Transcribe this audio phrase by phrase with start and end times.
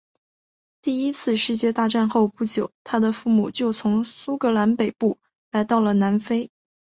[0.81, 5.19] 第一次世界大战后不久他的父母就从苏格兰北部
[5.51, 6.49] 来到了南非。